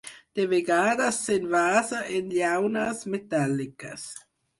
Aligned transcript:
De 0.37 0.43
vegades 0.51 1.19
s'envasa 1.25 1.99
en 2.21 2.31
llaunes 2.37 3.05
metàl·liques. 3.17 4.07